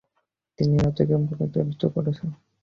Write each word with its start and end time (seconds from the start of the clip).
তিনি 0.59 0.73
এই 0.75 0.83
রাজ্যকে 0.85 1.15
প্রাচূর্য্যমণ্ডিত 1.29 1.83
করেছেন। 1.95 2.29